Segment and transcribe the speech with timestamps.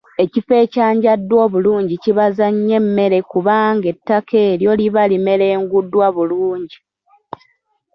[0.23, 6.77] Ekifo ekyanjaddwa obulungi kibaza nnyo emmere kubanga ettaka eryo liba limerenguddwa bulungi.